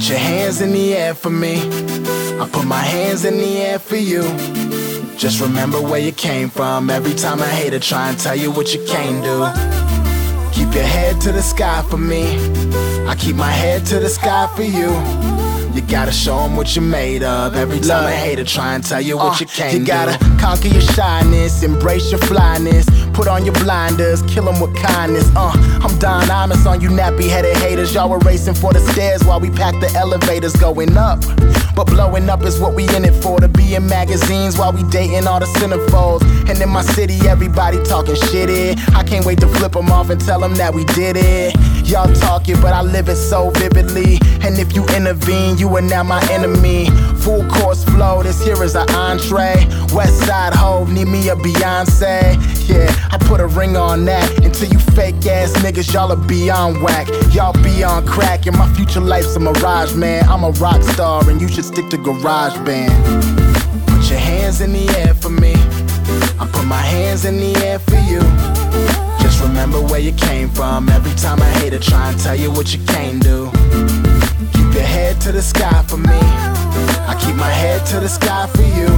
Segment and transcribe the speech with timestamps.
[0.00, 1.56] Put your hands in the air for me.
[2.40, 4.22] I put my hands in the air for you.
[5.18, 6.88] Just remember where you came from.
[6.88, 9.40] Every time a hater try and tell you what you can't do.
[10.58, 12.38] Keep your head to the sky for me.
[13.10, 14.90] I keep my head to the sky for you.
[15.74, 17.56] You gotta show 'em what you're made of.
[17.56, 20.36] Every time a hater try and tell you what Uh, you can't you gotta do.
[20.38, 22.86] conquer your shyness, embrace your flyness.
[23.12, 25.26] Put on your blinders, kill 'em with kindness.
[25.36, 25.50] Uh,
[25.84, 27.92] I'm Don Imus on you nappy headed haters.
[27.94, 31.18] Y'all were racing for the stairs while we packed the elevators going up.
[31.74, 33.40] But blowing up is what we in it for.
[33.40, 36.22] To be in magazines while we dating all the centerfolds.
[36.48, 38.76] And in my city, everybody talking shitty.
[38.94, 41.54] I can't wait to flip 'em off and tell 'em that we did it.
[41.84, 44.18] Y'all talk it, but I live so vividly.
[44.42, 46.86] And if you intervene, you are now my enemy.
[47.20, 49.66] Full course flow, this here is an entree.
[49.94, 52.36] West Side Hove, need me a Beyonce.
[52.68, 54.44] Yeah, I put a ring on that.
[54.44, 57.08] Until you fake ass niggas, y'all are beyond whack.
[57.32, 60.28] Y'all beyond crack, and my future life's a mirage, man.
[60.28, 62.92] I'm a rock star, and you should stick to garage band.
[63.86, 65.54] Put your hands in the air for me.
[66.38, 69.09] I put my hands in the air for you.
[69.42, 70.88] Remember where you came from.
[70.88, 73.50] Every time a hater try and tell you what you can't do.
[74.52, 76.69] Keep your head to the sky for me.
[77.06, 78.88] I keep my head to the sky for you.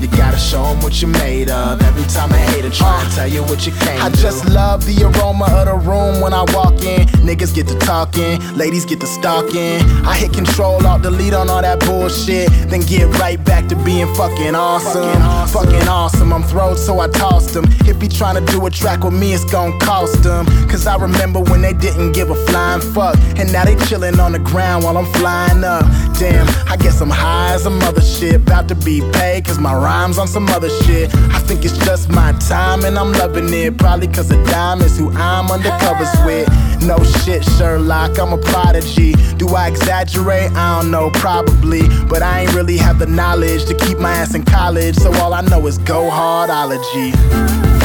[0.00, 1.82] You gotta show 'em what you're made of.
[1.82, 4.16] Every time a hater try and tell you what you can't I do.
[4.22, 7.06] just love the aroma of the room when I walk in.
[7.26, 9.80] Niggas get to talking, ladies get to stalking.
[10.06, 12.48] I hit control, alt delete on all that bullshit.
[12.70, 15.20] Then get right back to being fucking awesome.
[15.48, 16.32] Fucking awesome.
[16.32, 17.64] I'm throwed, so I tossed them.
[17.86, 20.46] If he tryna do a track with me, it's gon' cost them.
[20.68, 23.16] Cause I remember when they didn't give a flying fuck.
[23.36, 25.84] And now they chillin' on the ground while I'm flying up.
[26.18, 28.36] Damn, I guess I'm high as a mother shit.
[28.36, 31.12] About to be paid, cause my rhymes on some other shit.
[31.34, 33.76] I think it's just my time and I'm loving it.
[33.76, 36.46] Probably cause a dime is who I'm undercovers with.
[36.84, 39.14] No shit, Sherlock, I'm a prodigy.
[39.36, 40.52] Do I exaggerate?
[40.52, 41.88] I don't know, probably.
[42.06, 44.94] But I ain't really have the knowledge to keep my ass in college.
[44.94, 47.75] So all I know is go hardology.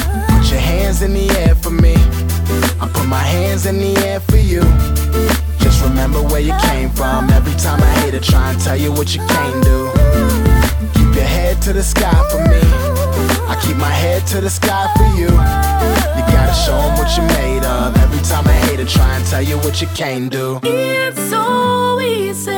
[8.21, 9.91] Try and tell you what you can't do.
[10.93, 12.61] Keep your head to the sky for me.
[13.51, 15.29] I keep my head to the sky for you.
[16.17, 17.95] You gotta show 'em what you're made of.
[17.97, 20.59] Every time a hater try and tell you what you can't do.
[20.63, 22.51] It's so easy.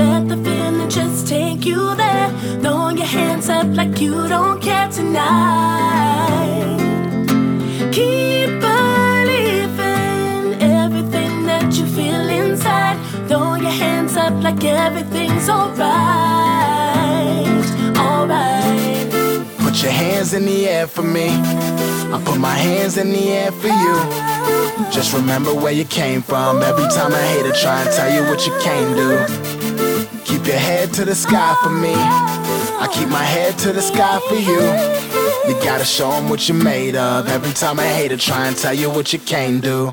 [0.00, 2.30] Let the feeling just take you there.
[2.62, 5.65] Throw your hands up like you don't care tonight.
[15.56, 17.46] Alright.
[17.96, 19.06] Alright.
[19.58, 21.28] Put your hands in the air for me.
[22.14, 23.96] I put my hands in the air for you.
[24.90, 26.62] Just remember where you came from.
[26.62, 29.26] Every time a hater try and tell you what you can't do.
[30.24, 31.94] Keep your head to the sky for me.
[31.94, 34.60] I keep my head to the sky for you.
[35.48, 37.28] You gotta show 'em what you're made of.
[37.28, 39.92] Every time a hater try and tell you what you can't do.